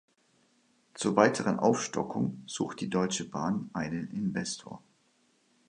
Zur 0.95 1.15
weiteren 1.15 1.59
Aufstockung 1.59 2.41
sucht 2.47 2.81
die 2.81 2.89
Deutsche 2.89 3.29
Bahn 3.29 3.69
einen 3.73 4.09
Investor. 4.09 4.81